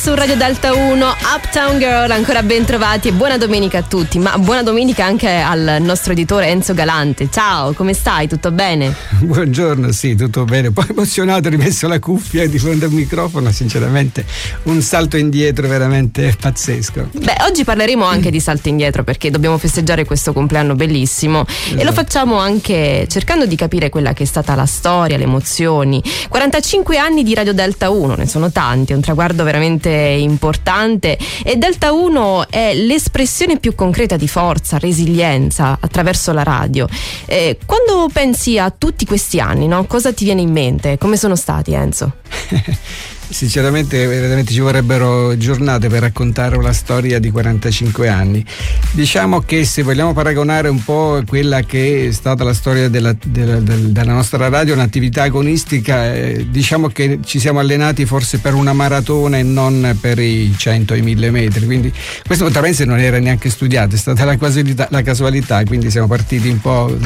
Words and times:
su 0.00 0.14
Radio 0.14 0.34
Delta 0.34 0.72
1, 0.72 1.16
Uptown 1.36 1.78
Girl, 1.78 2.10
ancora 2.10 2.42
ben 2.42 2.64
trovati 2.64 3.08
e 3.08 3.12
buona 3.12 3.36
domenica 3.36 3.78
a 3.78 3.82
tutti, 3.82 4.18
ma 4.18 4.38
buona 4.38 4.62
domenica 4.62 5.04
anche 5.04 5.28
al 5.28 5.76
nostro 5.80 6.12
editore 6.12 6.46
Enzo 6.46 6.72
Galante. 6.72 7.28
Ciao, 7.30 7.74
come 7.74 7.92
stai? 7.92 8.26
Tutto 8.26 8.50
bene? 8.50 8.94
Buongiorno, 9.20 9.92
sì, 9.92 10.14
tutto 10.14 10.46
bene. 10.46 10.70
Poi 10.70 10.86
emozionato, 10.88 11.48
ho 11.48 11.50
rimesso 11.50 11.86
la 11.86 11.98
cuffia 11.98 12.48
di 12.48 12.58
fronte 12.58 12.86
al 12.86 12.92
microfono, 12.92 13.52
sinceramente 13.52 14.24
un 14.62 14.80
salto 14.80 15.18
indietro 15.18 15.68
veramente 15.68 16.34
pazzesco. 16.40 17.10
Beh, 17.12 17.36
oggi 17.46 17.64
parleremo 17.64 18.02
anche 18.02 18.30
di 18.30 18.40
salto 18.40 18.70
indietro 18.70 19.04
perché 19.04 19.30
dobbiamo 19.30 19.58
festeggiare 19.58 20.06
questo 20.06 20.32
compleanno 20.32 20.76
bellissimo 20.76 21.44
esatto. 21.46 21.72
e 21.72 21.74
lo 21.74 21.90
esatto. 21.90 21.92
facciamo 21.92 22.38
anche 22.38 23.04
cercando 23.06 23.44
di 23.44 23.54
capire 23.54 23.90
quella 23.90 24.14
che 24.14 24.22
è 24.22 24.26
stata 24.26 24.54
la 24.54 24.64
storia, 24.64 25.18
le 25.18 25.24
emozioni. 25.24 26.02
45 26.30 26.96
anni 26.96 27.22
di 27.22 27.34
Radio 27.34 27.52
Delta 27.52 27.90
1, 27.90 28.14
ne 28.14 28.26
sono 28.26 28.50
tanti, 28.50 28.92
è 28.92 28.94
un 28.94 29.02
traguardo 29.02 29.44
veramente 29.44 29.89
importante 29.92 31.18
e 31.44 31.56
Delta 31.56 31.92
1 31.92 32.48
è 32.48 32.74
l'espressione 32.74 33.58
più 33.58 33.74
concreta 33.74 34.16
di 34.16 34.28
forza, 34.28 34.78
resilienza 34.78 35.78
attraverso 35.80 36.32
la 36.32 36.42
radio. 36.42 36.88
Eh, 37.26 37.58
quando 37.66 38.08
pensi 38.12 38.58
a 38.58 38.70
tutti 38.70 39.04
questi 39.04 39.40
anni, 39.40 39.66
no? 39.66 39.84
cosa 39.84 40.12
ti 40.12 40.24
viene 40.24 40.40
in 40.40 40.50
mente? 40.50 40.98
Come 40.98 41.16
sono 41.16 41.36
stati 41.36 41.72
Enzo? 41.72 42.12
sinceramente 43.30 44.06
veramente 44.06 44.52
ci 44.52 44.60
vorrebbero 44.60 45.36
giornate 45.36 45.88
per 45.88 46.00
raccontare 46.00 46.56
una 46.56 46.72
storia 46.72 47.18
di 47.18 47.30
45 47.30 48.08
anni. 48.08 48.44
Diciamo 48.90 49.40
che 49.40 49.64
se 49.64 49.82
vogliamo 49.82 50.12
paragonare 50.12 50.68
un 50.68 50.82
po' 50.82 51.22
quella 51.26 51.62
che 51.62 52.08
è 52.08 52.12
stata 52.12 52.44
la 52.44 52.52
storia 52.52 52.88
della, 52.88 53.14
della, 53.24 53.60
della 53.60 54.12
nostra 54.12 54.48
radio, 54.48 54.74
un'attività 54.74 55.22
agonistica, 55.22 56.12
eh, 56.12 56.46
diciamo 56.50 56.88
che 56.88 57.20
ci 57.24 57.38
siamo 57.38 57.60
allenati 57.60 58.04
forse 58.04 58.38
per 58.38 58.54
una 58.54 58.72
maratona 58.72 59.38
e 59.38 59.42
non 59.42 59.96
per 60.00 60.18
i 60.18 60.52
100 60.56 60.94
e 60.94 60.98
i 60.98 61.02
1000 61.02 61.30
metri, 61.30 61.64
quindi 61.64 61.92
questo 62.26 62.44
potramente 62.44 62.84
non 62.84 62.98
era 62.98 63.18
neanche 63.18 63.48
studiato, 63.48 63.94
è 63.94 63.98
stata 63.98 64.24
la 64.24 64.36
casualità, 64.36 64.88
la 64.90 65.02
casualità, 65.02 65.62
quindi 65.64 65.90
siamo 65.90 66.08
partiti 66.08 66.48
un 66.48 66.60
po' 66.60 66.96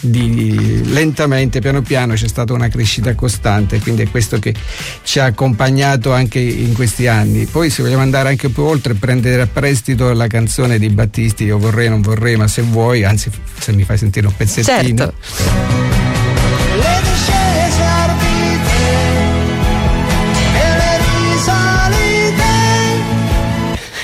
di, 0.00 0.82
lentamente, 0.92 1.60
piano 1.60 1.82
piano, 1.82 2.14
c'è 2.14 2.28
stata 2.28 2.52
una 2.52 2.68
crescita 2.68 3.14
costante, 3.14 3.78
quindi 3.80 4.02
è 4.02 4.10
questo 4.10 4.38
che 4.38 4.54
ci 5.02 5.18
ha 5.18 5.26
accompagnato 5.26 5.73
accompagnato 5.74 6.12
anche 6.12 6.38
in 6.38 6.72
questi 6.72 7.06
anni. 7.06 7.46
Poi 7.46 7.68
se 7.68 7.82
vogliamo 7.82 8.02
andare 8.02 8.28
anche 8.28 8.48
più 8.48 8.62
oltre, 8.62 8.94
prendere 8.94 9.42
a 9.42 9.46
prestito 9.46 10.12
la 10.12 10.28
canzone 10.28 10.78
di 10.78 10.88
Battisti, 10.88 11.44
io 11.44 11.58
vorrei, 11.58 11.88
non 11.88 12.00
vorrei, 12.00 12.36
ma 12.36 12.46
se 12.46 12.62
vuoi, 12.62 13.04
anzi 13.04 13.30
se 13.58 13.72
mi 13.72 13.82
fai 13.82 13.98
sentire 13.98 14.26
un 14.26 14.36
pezzettino. 14.36 14.96
Certo. 14.96 15.83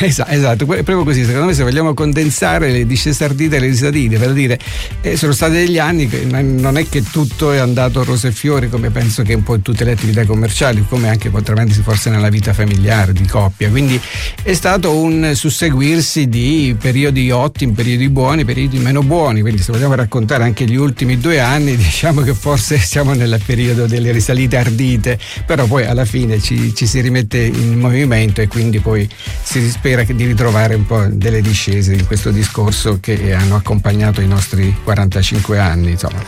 esatto, 0.06 0.30
esatto, 0.30 0.64
proprio 0.64 1.04
così. 1.04 1.24
Secondo 1.24 1.46
me, 1.46 1.54
se 1.54 1.62
vogliamo 1.62 1.92
condensare 1.92 2.70
le 2.70 2.86
discese 2.86 3.24
ardite 3.24 3.56
e 3.56 3.60
le 3.60 3.66
risadine, 3.66 4.16
per 4.16 4.32
dire, 4.32 4.58
eh, 5.02 5.16
sono 5.16 5.32
stati 5.32 5.52
degli 5.52 5.78
anni 5.78 6.08
che 6.08 6.24
non 6.24 6.78
è 6.78 6.88
che 6.88 7.02
tutto 7.02 7.52
è 7.52 7.58
andato 7.58 8.02
rose 8.02 8.28
e 8.28 8.32
fiori, 8.32 8.70
come 8.70 8.88
penso 8.90 9.22
che 9.22 9.34
un 9.34 9.42
po' 9.42 9.56
in 9.56 9.62
tutte 9.62 9.84
le 9.84 9.92
attività 9.92 10.24
commerciali, 10.24 10.84
come 10.88 11.10
anche 11.10 11.28
potrebbe 11.28 11.70
forse 11.70 12.08
nella 12.08 12.30
vita 12.30 12.54
familiare, 12.54 13.12
di 13.12 13.26
coppia. 13.26 13.68
Quindi 13.68 14.00
è 14.42 14.54
stato 14.54 14.96
un 14.96 15.32
susseguirsi 15.34 16.28
di 16.28 16.74
periodi 16.80 17.30
ottimi, 17.30 17.72
periodi 17.72 18.08
buoni, 18.08 18.44
periodi 18.46 18.78
meno 18.78 19.02
buoni. 19.02 19.42
Quindi, 19.42 19.62
se 19.62 19.70
vogliamo 19.70 19.94
raccontare 19.94 20.44
anche 20.44 20.64
gli 20.64 20.76
ultimi 20.76 21.18
due 21.18 21.40
anni, 21.40 21.76
diciamo 21.78 22.22
che 22.22 22.32
forse 22.32 22.78
siamo 22.78 23.12
nel 23.12 23.38
periodo 23.44 23.86
delle 23.86 24.12
risalite 24.12 24.56
ardite, 24.56 25.18
però 25.44 25.66
poi 25.66 25.84
alla 25.84 26.06
fine 26.06 26.40
ci, 26.40 26.74
ci 26.74 26.86
si 26.86 27.00
rimette 27.02 27.38
in 27.38 27.78
movimento 27.78 28.40
e 28.40 28.48
quindi 28.48 28.78
poi 28.78 29.06
si 29.42 29.68
spera 29.68 29.89
spera 29.90 30.04
di 30.04 30.24
ritrovare 30.24 30.76
un 30.76 30.86
po' 30.86 31.04
delle 31.10 31.40
discese 31.40 31.94
in 31.94 32.06
questo 32.06 32.30
discorso 32.30 32.98
che 33.00 33.34
hanno 33.34 33.56
accompagnato 33.56 34.20
i 34.20 34.28
nostri 34.28 34.72
45 34.84 35.58
anni. 35.58 35.90
Insomma. 35.90 36.22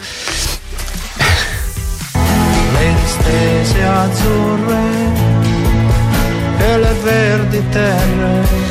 Le 2.73 2.95
stese 3.07 3.83
azzurre 3.85 4.81
e 6.59 6.79
le 6.79 6.95
verdi 7.05 7.63
terre 7.71 8.62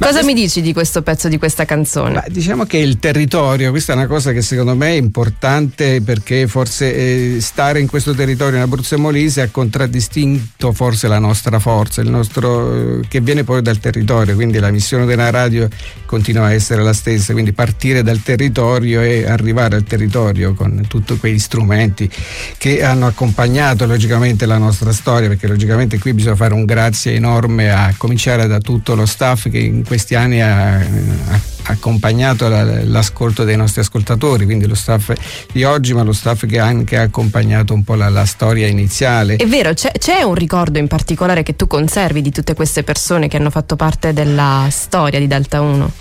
Cosa 0.00 0.24
mi 0.24 0.32
dici 0.32 0.62
di 0.62 0.72
questo 0.72 1.02
pezzo, 1.02 1.28
di 1.28 1.36
questa 1.36 1.66
canzone? 1.66 2.22
Beh, 2.24 2.32
diciamo 2.32 2.64
che 2.64 2.78
il 2.78 2.98
territorio, 2.98 3.68
questa 3.68 3.92
è 3.92 3.96
una 3.96 4.06
cosa 4.06 4.32
che 4.32 4.40
secondo 4.40 4.74
me 4.74 4.88
è 4.88 4.96
importante 4.96 6.00
perché 6.00 6.48
forse 6.48 7.36
eh, 7.36 7.40
stare 7.40 7.80
in 7.80 7.86
questo 7.86 8.14
territorio 8.14 8.56
in 8.56 8.62
Abruzzo 8.62 8.94
e 8.94 8.98
Molise 8.98 9.42
ha 9.42 9.48
contraddistinto 9.50 10.72
forse 10.72 11.06
la 11.06 11.18
nostra 11.18 11.58
forza, 11.58 12.00
il 12.00 12.08
nostro, 12.08 13.00
eh, 13.00 13.08
che 13.08 13.20
viene 13.20 13.44
poi 13.44 13.60
dal 13.60 13.78
territorio, 13.78 14.34
quindi 14.34 14.58
la 14.58 14.70
missione 14.70 15.04
della 15.04 15.28
radio 15.28 15.68
continua 16.06 16.46
a 16.46 16.54
essere 16.54 16.82
la 16.82 16.94
stessa, 16.94 17.34
quindi 17.34 17.52
partire 17.52 18.02
dal 18.02 18.22
territorio 18.22 19.02
e 19.02 19.26
arrivare 19.28 19.76
al 19.76 19.84
territorio 19.84 20.54
con 20.54 20.82
tutti 20.88 21.18
quei 21.18 21.38
strumenti 21.38 22.10
che 22.56 22.82
hanno 22.82 23.06
accompagnato 23.06 23.84
logicamente 23.84 24.46
la 24.46 24.56
nostra 24.56 24.92
storia, 24.92 25.28
perché 25.28 25.46
logicamente 25.46 25.98
qui 25.98 26.14
bisogna 26.14 26.36
fare 26.36 26.54
un 26.54 26.64
grazie 26.64 27.12
enorme 27.12 27.70
a 27.70 27.92
cominciare 27.98 28.46
da 28.46 28.60
tutto 28.60 28.94
lo 28.94 29.04
staff 29.04 29.50
che 29.50 29.58
in 29.58 29.84
questi 29.90 30.14
anni 30.14 30.40
ha, 30.40 30.76
ha 30.76 31.40
accompagnato 31.64 32.46
l'ascolto 32.48 33.42
dei 33.42 33.56
nostri 33.56 33.80
ascoltatori, 33.80 34.44
quindi 34.44 34.68
lo 34.68 34.76
staff 34.76 35.12
di 35.50 35.64
oggi, 35.64 35.94
ma 35.94 36.04
lo 36.04 36.12
staff 36.12 36.46
che 36.46 36.60
ha 36.60 36.64
anche 36.64 36.96
accompagnato 36.96 37.74
un 37.74 37.82
po' 37.82 37.96
la, 37.96 38.08
la 38.08 38.24
storia 38.24 38.68
iniziale. 38.68 39.34
È 39.34 39.48
vero, 39.48 39.74
c'è, 39.74 39.90
c'è, 39.90 40.22
un 40.22 40.34
ricordo 40.34 40.78
in 40.78 40.86
particolare 40.86 41.42
che 41.42 41.56
tu 41.56 41.66
conservi 41.66 42.22
di 42.22 42.30
tutte 42.30 42.54
queste 42.54 42.84
persone 42.84 43.26
che 43.26 43.36
hanno 43.36 43.50
fatto 43.50 43.74
parte 43.74 44.12
della 44.12 44.68
storia 44.70 45.18
di 45.18 45.26
Delta 45.26 45.60
1? 45.60 45.92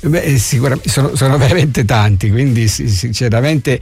Beh, 0.00 0.38
sicuramente 0.38 0.88
sono, 0.88 1.14
sono 1.14 1.38
veramente 1.38 1.84
tanti, 1.84 2.28
quindi 2.32 2.66
sinceramente 2.66 3.78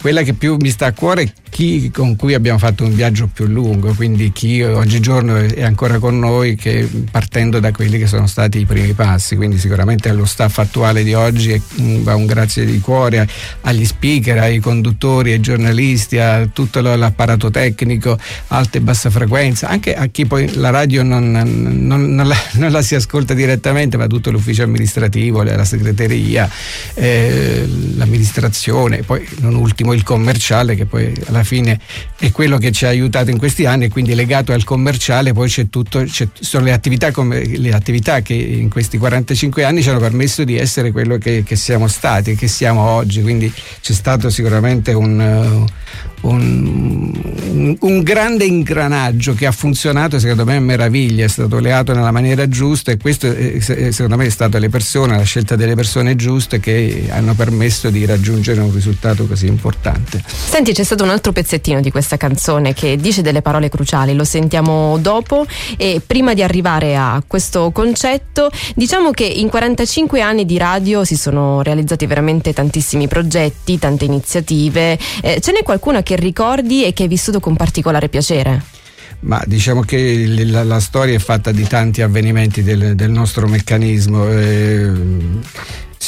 quella 0.00 0.22
che 0.22 0.32
più 0.32 0.56
mi 0.58 0.70
sta 0.70 0.86
a 0.86 0.92
cuore 0.92 1.24
è 1.24 1.32
chi 1.54 1.92
con 1.92 2.16
cui 2.16 2.34
abbiamo 2.34 2.58
fatto 2.58 2.82
un 2.82 2.92
viaggio 2.96 3.28
più 3.32 3.46
lungo, 3.46 3.94
quindi 3.94 4.32
chi 4.32 4.60
oggigiorno 4.60 5.36
è 5.36 5.62
ancora 5.62 6.00
con 6.00 6.18
noi 6.18 6.56
che, 6.56 6.88
partendo 7.08 7.60
da 7.60 7.70
quelli 7.70 7.96
che 7.96 8.08
sono 8.08 8.26
stati 8.26 8.58
i 8.58 8.64
primi 8.64 8.92
passi, 8.92 9.36
quindi 9.36 9.56
sicuramente 9.56 10.08
allo 10.08 10.24
staff 10.24 10.58
attuale 10.58 11.04
di 11.04 11.14
oggi 11.14 11.62
va 12.02 12.16
un 12.16 12.26
grazie 12.26 12.64
di 12.64 12.80
cuore 12.80 13.28
agli 13.60 13.84
speaker, 13.84 14.38
ai 14.38 14.58
conduttori, 14.58 15.30
ai 15.30 15.38
giornalisti, 15.38 16.18
a 16.18 16.44
tutto 16.52 16.80
l'apparato 16.80 17.52
tecnico, 17.52 18.18
alta 18.48 18.78
e 18.78 18.80
bassa 18.80 19.08
frequenza, 19.08 19.68
anche 19.68 19.94
a 19.94 20.06
chi 20.06 20.26
poi 20.26 20.54
la 20.54 20.70
radio 20.70 21.04
non, 21.04 21.30
non, 21.30 22.14
non, 22.16 22.26
la, 22.26 22.36
non 22.54 22.72
la, 22.72 22.82
si 22.82 22.96
ascolta 22.96 23.32
direttamente, 23.32 23.96
ma 23.96 24.08
tutto 24.08 24.32
l'ufficio 24.32 24.64
amministrativo, 24.64 25.44
la 25.44 25.64
segreteria, 25.64 26.50
eh, 26.94 27.64
l'amministrazione, 27.94 29.04
poi 29.04 29.24
non 29.38 29.54
ultimo 29.54 29.92
il 29.92 30.02
commerciale 30.02 30.74
che 30.74 30.86
poi 30.86 31.12
alla 31.26 31.42
fine 31.44 31.78
è 32.18 32.30
quello 32.32 32.58
che 32.58 32.72
ci 32.72 32.84
ha 32.84 32.88
aiutato 32.88 33.30
in 33.30 33.38
questi 33.38 33.66
anni 33.66 33.84
e 33.84 33.88
quindi 33.88 34.14
legato 34.14 34.52
al 34.52 34.64
commerciale 34.64 35.32
poi 35.32 35.48
c'è 35.48 35.68
tutto, 35.68 36.02
c'è, 36.04 36.28
sono 36.38 36.64
le 36.64 36.72
attività, 36.72 37.10
le 37.14 37.72
attività, 37.72 38.20
che 38.20 38.34
in 38.34 38.68
questi 38.68 38.98
45 38.98 39.64
anni 39.64 39.82
ci 39.82 39.90
hanno 39.90 40.00
permesso 40.00 40.44
di 40.44 40.56
essere 40.56 40.90
quello 40.90 41.18
che, 41.18 41.42
che 41.44 41.56
siamo 41.56 41.88
stati, 41.88 42.34
che 42.34 42.48
siamo 42.48 42.82
oggi, 42.82 43.22
quindi 43.22 43.52
c'è 43.80 43.92
stato 43.92 44.30
sicuramente 44.30 44.92
un, 44.92 45.66
un, 46.24 47.76
un, 47.80 48.02
grande 48.02 48.44
ingranaggio 48.44 49.34
che 49.34 49.46
ha 49.46 49.52
funzionato 49.52 50.18
secondo 50.18 50.44
me 50.44 50.56
a 50.56 50.60
meraviglia, 50.60 51.24
è 51.24 51.28
stato 51.28 51.58
leato 51.58 51.92
nella 51.92 52.10
maniera 52.10 52.48
giusta 52.48 52.92
e 52.92 52.96
questo 52.96 53.30
è, 53.30 53.60
secondo 53.60 54.16
me 54.16 54.26
è 54.26 54.30
stato 54.30 54.58
le 54.58 54.68
persone, 54.68 55.16
la 55.16 55.22
scelta 55.22 55.56
delle 55.56 55.74
persone 55.74 56.16
giuste 56.16 56.60
che 56.60 57.08
hanno 57.10 57.34
permesso 57.34 57.90
di 57.90 58.04
raggiungere 58.06 58.60
un 58.60 58.72
risultato 58.72 59.26
così 59.26 59.46
importante. 59.46 60.22
Senti, 60.26 60.72
c'è 60.72 60.84
stato 60.84 61.04
un 61.04 61.10
altro 61.10 61.32
pezzettino 61.32 61.80
di 61.80 61.90
questa 61.90 62.16
canzone 62.16 62.72
che 62.72 62.96
dice 62.96 63.22
delle 63.22 63.42
parole 63.42 63.68
cruciali, 63.68 64.14
lo 64.14 64.24
sentiamo 64.24 64.96
dopo 64.98 65.46
e 65.76 66.00
prima 66.04 66.34
di 66.34 66.42
arrivare 66.42 66.96
a 66.96 67.22
questo 67.26 67.70
concetto 67.70 68.50
diciamo 68.74 69.10
che 69.10 69.24
in 69.24 69.48
45 69.48 70.20
anni 70.20 70.44
di 70.44 70.56
radio 70.58 71.04
si 71.04 71.16
sono 71.16 71.62
realizzati 71.62 72.06
veramente 72.06 72.52
tantissimi 72.52 73.08
progetti, 73.08 73.78
tante 73.78 74.04
iniziative, 74.04 74.98
eh, 75.22 75.40
ce 75.40 75.52
n'è 75.52 75.62
qualcuna 75.62 76.02
che 76.02 76.13
che 76.14 76.20
ricordi 76.20 76.84
e 76.84 76.92
che 76.92 77.02
hai 77.02 77.08
vissuto 77.08 77.40
con 77.40 77.56
particolare 77.56 78.08
piacere? 78.08 78.62
Ma 79.20 79.42
diciamo 79.46 79.80
che 79.80 80.44
la, 80.44 80.64
la, 80.64 80.80
storia 80.80 81.14
è 81.14 81.18
fatta 81.18 81.50
di 81.50 81.66
tanti 81.66 82.02
avvenimenti 82.02 82.62
del, 82.62 82.94
del 82.94 83.10
nostro 83.10 83.48
meccanismo. 83.48 84.28
Eh, 84.28 84.92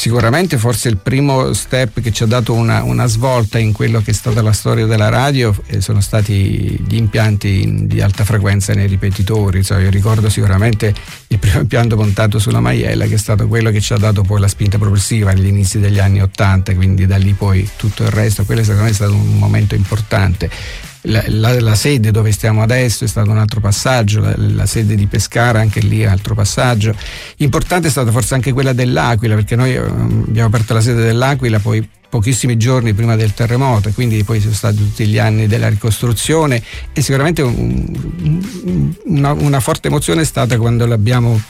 sicuramente 0.06 0.56
forse 0.56 0.88
il 0.88 0.98
primo 0.98 1.52
step 1.52 2.00
che 2.00 2.12
ci 2.12 2.22
ha 2.22 2.26
dato 2.26 2.52
una, 2.52 2.84
una, 2.84 3.06
svolta 3.06 3.58
in 3.58 3.72
quello 3.72 4.00
che 4.00 4.12
è 4.12 4.14
stata 4.14 4.40
la 4.40 4.52
storia 4.52 4.86
della 4.86 5.08
radio 5.08 5.52
eh, 5.66 5.80
sono 5.80 6.00
stati 6.00 6.80
gli 6.86 6.94
impianti 6.94 7.62
in, 7.64 7.88
di 7.88 8.00
alta 8.00 8.24
frequenza 8.24 8.72
nei 8.72 8.86
ripetitori. 8.86 9.64
Cioè, 9.64 9.82
io 9.82 9.90
ricordo 9.90 10.28
sicuramente 10.28 10.94
il 11.26 11.38
primo 11.40 11.58
impianto 11.58 11.96
montato 11.96 12.38
sulla 12.38 12.60
Maiella 12.60 13.06
che 13.06 13.14
è 13.14 13.18
stato 13.18 13.48
quello 13.48 13.72
che 13.72 13.80
ci 13.80 13.94
ha 13.94 13.98
dato 13.98 14.22
poi 14.22 14.38
la 14.38 14.46
spinta 14.46 14.78
propulsiva 14.78 15.32
agli 15.32 15.46
inizi 15.46 15.80
degli 15.80 15.98
anni 15.98 16.22
Ottanta, 16.22 16.72
quindi 16.76 17.04
da 17.04 17.16
lì 17.16 17.32
poi 17.32 17.68
tutto 17.74 18.04
il 18.04 18.10
resto, 18.10 18.44
quello 18.44 18.60
secondo 18.62 18.84
me 18.84 18.90
è 18.90 18.94
stato 18.94 19.12
un 19.12 19.38
momento 19.38 19.74
importante 19.74 20.48
la, 21.06 21.24
la, 21.28 21.60
la, 21.60 21.74
sede 21.74 22.10
dove 22.10 22.32
stiamo 22.32 22.62
adesso 22.62 23.04
è 23.04 23.08
stato 23.08 23.30
un 23.30 23.38
altro 23.38 23.60
passaggio, 23.60 24.20
la, 24.20 24.34
la, 24.36 24.66
sede 24.66 24.94
di 24.94 25.06
Pescara 25.06 25.60
anche 25.60 25.80
lì 25.80 26.00
è 26.00 26.06
un 26.06 26.12
altro 26.12 26.34
passaggio. 26.34 26.94
Importante 27.38 27.88
è 27.88 27.90
stata 27.90 28.10
forse 28.10 28.34
anche 28.34 28.52
quella 28.52 28.72
dell'Aquila 28.72 29.34
perché 29.34 29.56
noi 29.56 29.76
um, 29.76 30.24
abbiamo 30.28 30.48
aperto 30.48 30.74
la 30.74 30.80
sede 30.80 31.02
dell'Aquila 31.02 31.58
poi 31.58 31.88
pochissimi 32.08 32.56
giorni 32.56 32.94
prima 32.94 33.16
del 33.16 33.34
terremoto, 33.34 33.90
quindi 33.90 34.22
poi 34.24 34.40
sono 34.40 34.54
stati 34.54 34.76
tutti 34.76 35.06
gli 35.06 35.18
anni 35.18 35.46
della 35.46 35.68
ricostruzione 35.68 36.62
e 36.92 37.00
sicuramente 37.00 37.42
un, 37.42 38.94
una, 39.06 39.32
una 39.32 39.60
forte 39.60 39.88
emozione 39.88 40.22
è 40.22 40.24
stata 40.24 40.56
quando 40.56 40.86
l'abbiamo 40.86 41.40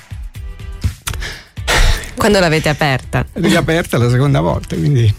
quando 2.17 2.41
l'avete 2.41 2.71
aperta? 2.71 3.25
Riaperta 3.35 3.99
la 3.99 4.09
seconda 4.09 4.41
volta, 4.41 4.75
quindi 4.75 5.13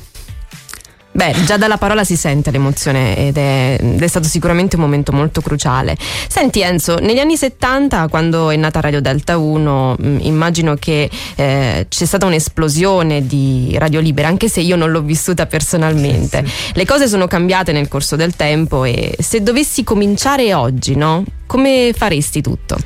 Beh, 1.18 1.34
già 1.46 1.58
dalla 1.58 1.78
parola 1.78 2.04
si 2.04 2.16
sente 2.16 2.52
l'emozione 2.52 3.18
ed 3.18 3.38
è, 3.38 3.78
ed 3.81 4.00
è, 4.00 4.08
stato 4.08 4.28
sicuramente 4.28 4.75
un 4.75 4.84
momento 4.84 5.12
molto 5.12 5.42
cruciale. 5.42 5.98
Senti 6.28 6.62
Enzo, 6.62 7.00
negli 7.00 7.18
anni 7.18 7.36
70, 7.36 8.08
quando 8.08 8.52
è 8.52 8.56
nata 8.56 8.81
Radio 8.81 9.02
Delta 9.02 9.36
1, 9.36 9.96
mh, 9.98 10.08
mm, 10.08 10.18
immagino 10.22 10.75
che 10.75 11.10
eh, 11.34 11.88
c'è 11.90 12.06
stata 12.06 12.28
un'esplosione 12.28 13.25
di 13.25 13.75
radio 13.80 14.00
libera, 14.00 14.28
anche 14.28 14.48
se 14.48 14.60
io 14.60 14.75
non 14.75 14.92
l'ho 14.92 15.02
vissuta 15.02 15.48
personalmente. 15.48 16.44
Sì, 16.46 16.52
sì. 16.52 16.72
Le 16.75 16.86
cose 16.86 17.08
sono 17.08 17.25
cambiate 17.25 17.72
nel 17.72 17.88
corso 17.88 18.16
del 18.16 18.36
tempo 18.36 18.84
e 18.84 19.16
se 19.18 19.42
dovessi 19.42 19.84
cominciare 19.84 20.54
oggi, 20.54 20.94
no? 20.94 21.24
Come 21.48 21.94
faresti 21.96 22.42
tutto? 22.42 22.78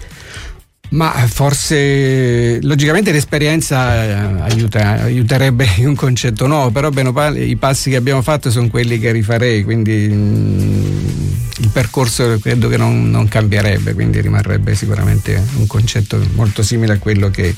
Ma 0.92 1.12
forse 1.12 2.62
logicamente 2.64 3.14
l'esperienza 3.14 4.04
eh, 4.04 4.42
aiuta, 4.42 5.04
aiuterebbe 5.04 5.66
in 5.78 5.88
un 5.88 5.96
concetto 5.96 6.48
nuovo, 6.48 6.70
però 6.70 6.90
bene 6.90 7.10
o 7.10 7.12
male 7.14 7.40
i 7.40 7.56
passi 7.56 7.90
che 7.90 7.96
abbiamo 7.96 8.22
fatto 8.22 8.52
sono 8.52 8.68
quelli 8.68 9.00
che 9.00 9.12
rifarei, 9.12 9.64
quindi 9.64 10.10
mh, 10.10 10.14
mm, 10.14 11.32
il 11.60 11.70
percorso 11.72 12.38
credo 12.40 12.68
che 12.68 12.76
non, 12.76 13.10
non, 13.10 13.30
cambierebbe, 13.30 13.94
quindi 13.94 14.20
rimarrebbe 14.20 14.76
sicuramente 14.76 15.42
un 15.56 15.66
concetto 15.66 16.20
molto 16.34 16.62
simile 16.62 16.94
a 16.94 16.98
quello 16.98 17.30
che, 17.30 17.56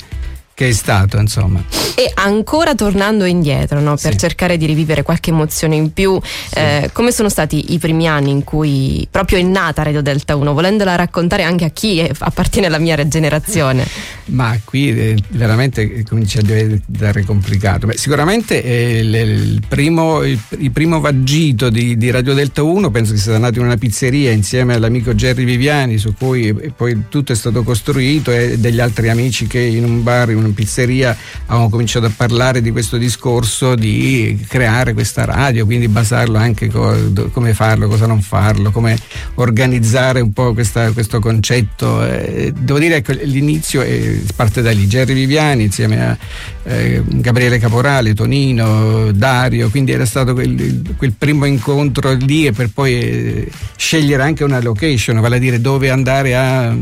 che 0.54 0.68
è 0.68 0.72
stato, 0.72 1.18
insomma. 1.18 1.62
E 1.96 2.10
ancora 2.14 2.74
tornando 2.74 3.24
indietro, 3.24 3.80
no, 3.80 3.96
per 3.96 4.12
sì. 4.12 4.18
cercare 4.18 4.56
di 4.56 4.66
rivivere 4.66 5.02
qualche 5.02 5.30
emozione 5.30 5.74
in 5.74 5.92
più, 5.92 6.18
sì. 6.22 6.58
eh, 6.58 6.90
come 6.92 7.10
sono 7.10 7.28
stati 7.28 7.72
i 7.72 7.78
primi 7.78 8.08
anni 8.08 8.30
in 8.30 8.44
cui 8.44 9.06
proprio 9.10 9.38
è 9.38 9.42
nata 9.42 9.82
Radio 9.82 10.00
Delta 10.00 10.36
1, 10.36 10.52
volendola 10.52 10.94
raccontare 10.94 11.42
anche 11.42 11.64
a 11.64 11.70
chi 11.70 11.98
è, 11.98 12.10
appartiene 12.16 12.68
alla 12.68 12.78
mia 12.78 13.06
generazione? 13.06 13.86
Ma 14.26 14.58
qui 14.64 14.90
eh, 14.90 15.16
veramente 15.30 16.02
comincia 16.04 16.40
a 16.40 16.42
diventare 16.42 17.24
complicato. 17.24 17.86
Beh, 17.86 17.96
sicuramente 17.98 18.62
eh, 18.62 19.00
il, 19.00 19.14
il, 19.14 19.62
primo, 19.68 20.22
il, 20.22 20.38
il, 20.58 20.70
primo, 20.70 21.00
vagito 21.00 21.68
di, 21.68 21.96
di, 21.98 22.10
Radio 22.10 22.32
Delta 22.32 22.62
1 22.62 22.90
penso 22.90 23.12
che 23.12 23.18
sia 23.18 23.36
nato 23.36 23.58
in 23.58 23.66
una 23.66 23.76
pizzeria 23.76 24.30
insieme 24.30 24.74
all'amico 24.74 25.14
Gerry 25.14 25.44
Viviani, 25.44 25.98
su 25.98 26.14
cui 26.14 26.48
eh, 26.48 26.72
poi 26.74 27.04
tutto 27.10 27.32
è 27.32 27.34
stato 27.34 27.62
costruito 27.62 28.30
e 28.30 28.58
degli 28.58 28.80
altri 28.80 29.10
amici 29.10 29.46
che 29.46 29.60
in 29.60 29.84
un 29.84 30.02
bar, 30.02 30.30
in 30.30 30.38
una 30.38 30.52
pizzeria 30.54 31.14
avevamo 31.46 31.68
cominciato 31.68 32.06
a 32.06 32.12
parlare 32.14 32.62
di 32.62 32.70
questo 32.70 32.96
discorso 32.96 33.74
di 33.74 34.42
creare 34.48 34.94
questa 34.94 35.26
radio, 35.26 35.66
quindi 35.66 35.86
basarlo 35.88 36.38
anche 36.38 36.68
co- 36.68 37.12
come 37.30 37.52
farlo, 37.52 37.88
cosa 37.88 38.06
non 38.06 38.22
farlo, 38.22 38.70
come 38.70 38.98
organizzare 39.34 40.20
un 40.20 40.32
po' 40.32 40.54
questa, 40.54 40.92
questo 40.92 41.20
concetto. 41.20 42.02
Eh, 42.06 42.52
devo 42.58 42.78
dire 42.78 43.02
che 43.02 43.12
ecco, 43.12 43.24
l'inizio 43.24 43.82
è, 43.82 44.13
parte 44.34 44.62
da 44.62 44.70
lì, 44.70 44.86
Gerry 44.86 45.14
Viviani 45.14 45.64
insieme 45.64 46.04
a 46.04 46.18
eh, 46.64 47.02
Gabriele 47.04 47.58
Caporale, 47.58 48.14
Tonino, 48.14 49.12
Dario, 49.12 49.70
quindi 49.70 49.92
era 49.92 50.06
stato 50.06 50.32
quel, 50.34 50.82
quel 50.96 51.12
primo 51.16 51.44
incontro 51.44 52.12
lì 52.12 52.46
e 52.46 52.52
per 52.52 52.70
poi 52.72 52.92
eh, 52.94 53.48
scegliere 53.76 54.22
anche 54.22 54.44
una 54.44 54.60
location, 54.60 55.20
vale 55.20 55.36
a 55.36 55.38
dire 55.38 55.60
dove 55.60 55.90
andare 55.90 56.36
a 56.36 56.76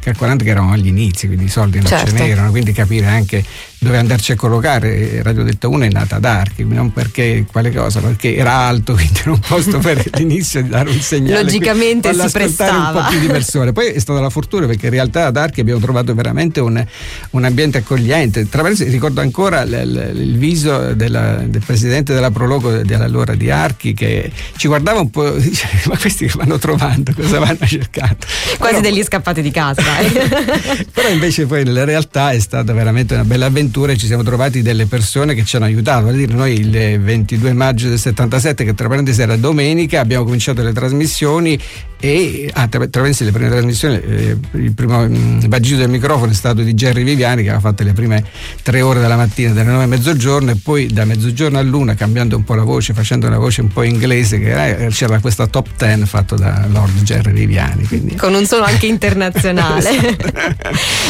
calcolando 0.00 0.44
che 0.44 0.50
eravamo 0.50 0.72
agli 0.72 0.88
inizi, 0.88 1.26
quindi 1.26 1.44
i 1.44 1.48
soldi 1.48 1.78
non 1.78 1.86
certo. 1.86 2.16
ce 2.16 2.22
n'erano, 2.22 2.50
quindi 2.50 2.72
capire 2.72 3.06
anche 3.06 3.44
dove 3.78 3.98
andarci 3.98 4.32
a 4.32 4.36
collocare. 4.36 5.22
Radio 5.22 5.42
Delta 5.44 5.68
1 5.68 5.84
è 5.84 5.88
nata 5.90 6.16
ad 6.16 6.24
Archi, 6.24 6.64
non 6.64 6.92
perché 6.92 7.44
quale 7.50 7.70
cosa, 7.72 8.00
perché 8.00 8.34
era 8.34 8.52
alto, 8.52 8.94
quindi 8.94 9.20
era 9.20 9.32
un 9.32 9.40
posto 9.40 9.78
per 9.78 10.02
l'inizio 10.14 10.62
di 10.62 10.68
dare 10.68 10.90
un 10.90 11.00
segnale. 11.00 11.42
Logicamente 11.42 12.12
si 12.14 12.30
prestava. 12.30 12.98
un 12.98 13.02
po' 13.02 13.08
più 13.10 13.20
di 13.20 13.26
persone. 13.26 13.72
Poi 13.72 13.88
è 13.88 13.98
stata 13.98 14.20
la 14.20 14.30
fortuna 14.30 14.66
perché 14.66 14.86
in 14.86 14.92
realtà 14.92 15.26
ad 15.26 15.36
Archi 15.36 15.60
abbiamo 15.60 15.80
trovato 15.80 16.14
veramente 16.14 16.60
un, 16.60 16.84
un 17.30 17.44
ambiente 17.44 17.78
accogliente. 17.78 18.48
Tra 18.48 18.62
l'altro 18.62 18.84
ricordo 18.86 19.20
ancora 19.20 19.64
l, 19.64 19.70
l, 19.70 20.18
il 20.18 20.38
viso 20.38 20.94
della, 20.94 21.42
del 21.46 21.62
presidente 21.64 22.14
della 22.14 22.30
Prologo 22.30 22.70
dell'allora 22.82 23.34
di 23.34 23.50
Archi 23.50 23.94
che 23.94 24.30
ci 24.56 24.68
guardava 24.68 25.00
un 25.00 25.10
po' 25.10 25.30
dice, 25.36 25.68
ma 25.86 25.96
questi 25.98 26.26
che 26.26 26.32
vanno 26.36 26.58
trovando, 26.58 27.12
cosa 27.14 27.38
vanno 27.38 27.66
cercando? 27.66 28.26
Quasi 28.58 28.76
però, 28.76 28.80
degli 28.80 29.02
scappati 29.02 29.42
di 29.42 29.50
casa. 29.50 29.82
però 30.92 31.08
invece 31.08 31.46
poi 31.46 31.64
nella 31.64 31.84
realtà 31.84 32.30
è 32.32 32.38
stata 32.38 32.72
veramente 32.72 33.14
una 33.14 33.24
bella 33.24 33.46
avventura 33.46 33.65
e 33.92 33.96
ci 33.96 34.06
siamo 34.06 34.22
trovati 34.22 34.62
delle 34.62 34.86
persone 34.86 35.34
che 35.34 35.44
ci 35.44 35.56
hanno 35.56 35.66
aiutato. 35.66 36.06
Vale 36.06 36.16
dire, 36.16 36.34
noi 36.34 36.54
il 36.54 37.00
22 37.00 37.52
maggio 37.52 37.88
del 37.88 37.98
77, 37.98 38.64
che 38.64 38.74
tra 38.74 38.88
parentesi 38.88 39.20
era 39.20 39.36
domenica, 39.36 40.00
abbiamo 40.00 40.24
cominciato 40.24 40.62
le 40.62 40.72
trasmissioni 40.72 41.58
e 41.98 42.50
ah, 42.52 42.68
attraverso 42.70 43.24
le 43.24 43.32
prime 43.32 43.48
trasmissioni 43.48 43.94
eh, 43.96 44.36
il 44.52 44.72
primo 44.74 45.08
mh, 45.08 45.48
vagito 45.48 45.78
del 45.78 45.88
microfono 45.88 46.30
è 46.30 46.34
stato 46.34 46.60
di 46.60 46.74
Jerry 46.74 47.02
Viviani 47.02 47.42
che 47.42 47.48
aveva 47.48 47.62
fatto 47.62 47.84
le 47.84 47.94
prime 47.94 48.22
tre 48.62 48.82
ore 48.82 49.00
della 49.00 49.16
mattina 49.16 49.52
dalle 49.52 49.70
9 49.70 49.84
a 49.84 49.86
mezzogiorno 49.86 50.50
e 50.50 50.56
poi 50.62 50.88
da 50.88 51.06
mezzogiorno 51.06 51.58
all'una 51.58 51.94
cambiando 51.94 52.36
un 52.36 52.44
po' 52.44 52.54
la 52.54 52.64
voce 52.64 52.92
facendo 52.92 53.26
una 53.26 53.38
voce 53.38 53.62
un 53.62 53.68
po' 53.68 53.82
inglese 53.82 54.38
che 54.38 54.84
eh, 54.84 54.88
c'era 54.88 55.20
questa 55.20 55.46
top 55.46 55.68
10 55.74 56.04
fatto 56.04 56.36
da 56.36 56.66
Lord 56.68 57.00
Jerry 57.02 57.32
Viviani 57.32 57.86
quindi. 57.86 58.14
con 58.16 58.34
un 58.34 58.44
suono 58.44 58.64
anche 58.64 58.86
internazionale 58.86 59.88
esatto. 59.96 60.32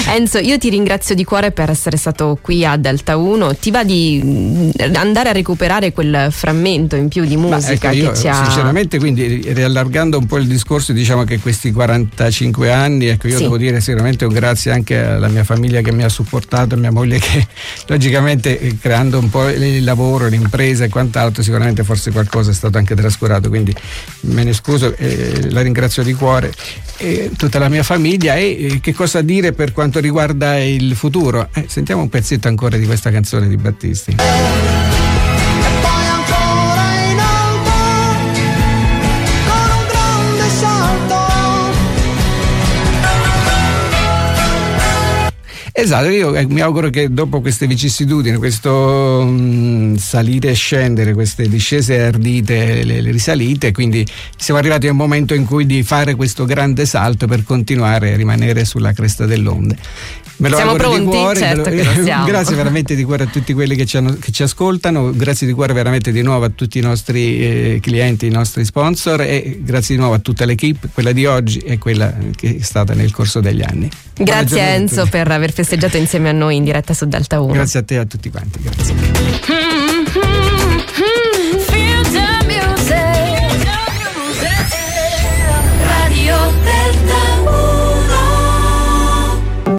Enzo 0.14 0.38
io 0.38 0.56
ti 0.56 0.68
ringrazio 0.68 1.16
di 1.16 1.24
cuore 1.24 1.50
per 1.50 1.68
essere 1.68 1.96
stato 1.96 2.38
qui 2.46 2.64
a 2.64 2.76
Delta 2.76 3.16
1 3.16 3.56
ti 3.56 3.72
va 3.72 3.82
di 3.82 4.72
andare 4.94 5.30
a 5.30 5.32
recuperare 5.32 5.92
quel 5.92 6.28
frammento 6.30 6.94
in 6.94 7.08
più 7.08 7.24
di 7.24 7.36
musica 7.36 7.90
ecco, 7.90 8.12
che 8.12 8.16
ci 8.16 8.28
ha 8.28 8.44
sinceramente 8.44 9.00
quindi 9.00 9.42
riallargando 9.52 10.16
un 10.16 10.26
po' 10.26 10.36
il 10.36 10.46
discorso 10.46 10.92
diciamo 10.92 11.24
che 11.24 11.40
questi 11.40 11.72
45 11.72 12.72
anni, 12.72 13.06
ecco 13.06 13.26
io 13.26 13.36
sì. 13.36 13.42
devo 13.42 13.56
dire 13.56 13.80
sicuramente 13.80 14.26
un 14.26 14.32
grazie 14.32 14.70
anche 14.70 14.96
alla 14.96 15.26
mia 15.26 15.42
famiglia 15.42 15.80
che 15.80 15.90
mi 15.90 16.04
ha 16.04 16.08
supportato, 16.08 16.76
a 16.76 16.78
mia 16.78 16.92
moglie 16.92 17.18
che 17.18 17.44
logicamente 17.88 18.60
eh, 18.60 18.78
creando 18.80 19.18
un 19.18 19.28
po' 19.28 19.48
il 19.48 19.82
lavoro, 19.82 20.28
l'impresa 20.28 20.84
e 20.84 20.88
quant'altro 20.88 21.42
sicuramente 21.42 21.82
forse 21.82 22.12
qualcosa 22.12 22.52
è 22.52 22.54
stato 22.54 22.78
anche 22.78 22.94
trascurato, 22.94 23.48
quindi 23.48 23.74
me 24.20 24.44
ne 24.44 24.52
scuso, 24.52 24.94
e 24.96 25.50
la 25.50 25.62
ringrazio 25.62 26.04
di 26.04 26.12
cuore 26.12 26.52
e 26.96 27.30
tutta 27.36 27.58
la 27.58 27.68
mia 27.68 27.82
famiglia 27.82 28.36
e 28.36 28.78
che 28.80 28.92
cosa 28.92 29.22
dire 29.22 29.52
per 29.52 29.72
quanto 29.72 30.00
riguarda 30.00 30.58
il 30.58 30.94
futuro? 30.94 31.48
Eh, 31.52 31.66
sentiamo 31.68 32.02
un 32.02 32.08
pezzetto 32.08 32.48
ancora 32.48 32.76
di 32.76 32.86
questa 32.86 33.10
canzone 33.10 33.48
di 33.48 33.56
Battisti. 33.56 34.16
Esatto, 45.86 46.08
io 46.08 46.34
eh, 46.34 46.44
mi 46.48 46.60
auguro 46.62 46.90
che 46.90 47.12
dopo 47.12 47.40
queste 47.40 47.68
vicissitudini, 47.68 48.38
questo 48.38 49.24
mh, 49.24 49.30
mm, 49.30 49.94
salire 49.94 50.50
e 50.50 50.54
scendere, 50.54 51.14
queste 51.14 51.48
discese 51.48 52.00
ardite, 52.00 52.82
le, 52.82 53.00
le, 53.00 53.12
risalite, 53.12 53.70
quindi 53.70 54.04
siamo 54.36 54.58
arrivati 54.58 54.88
a 54.88 54.90
un 54.90 54.96
momento 54.96 55.32
in 55.32 55.44
cui 55.44 55.64
di 55.64 55.84
fare 55.84 56.16
questo 56.16 56.44
grande 56.44 56.86
salto 56.86 57.28
per 57.28 57.44
continuare 57.44 58.14
a 58.14 58.16
rimanere 58.16 58.64
sulla 58.64 58.92
cresta 58.92 59.26
dell'onde. 59.26 59.76
Me 60.38 60.48
lo 60.48 60.56
siamo 60.56 60.74
pronti? 60.74 61.00
Di 61.00 61.06
cuore, 61.06 61.38
certo 61.38 61.70
lo, 61.70 62.24
grazie 62.26 62.54
veramente 62.54 62.94
di 62.94 63.04
cuore 63.04 63.24
a 63.24 63.26
tutti 63.26 63.54
quelli 63.54 63.74
che 63.74 63.86
ci, 63.86 63.96
hanno, 63.96 64.16
che 64.20 64.32
ci, 64.32 64.42
ascoltano, 64.42 65.10
grazie 65.12 65.46
di 65.46 65.52
cuore 65.52 65.72
veramente 65.72 66.12
di 66.12 66.22
nuovo 66.22 66.44
a 66.44 66.50
tutti 66.50 66.78
i 66.78 66.82
nostri 66.82 67.40
eh, 67.40 67.78
clienti, 67.80 68.26
i 68.26 68.30
nostri 68.30 68.64
sponsor 68.64 69.22
e 69.22 69.60
grazie 69.62 69.94
di 69.94 70.00
nuovo 70.00 70.16
a 70.16 70.18
tutta 70.18 70.44
l'equipe, 70.44 70.88
quella 70.92 71.12
di 71.12 71.24
oggi 71.24 71.58
e 71.60 71.78
quella 71.78 72.14
che 72.34 72.56
è 72.58 72.62
stata 72.62 72.94
nel 72.94 73.12
corso 73.12 73.40
degli 73.40 73.62
anni. 73.62 73.88
Grazie 74.14 74.60
Enzo 74.60 75.06
per 75.06 75.30
aver 75.30 75.52
festeggiato 75.52 75.96
insieme 75.96 76.28
a 76.28 76.32
noi 76.32 76.56
in 76.56 76.64
diretta 76.64 76.92
su 76.92 77.06
Delta 77.06 77.40
1. 77.40 77.52
Grazie 77.52 77.80
a 77.80 77.82
te 77.82 77.94
e 77.94 77.98
a 77.98 78.04
tutti 78.04 78.30
quanti. 78.30 78.60
Grazie. 78.62 79.65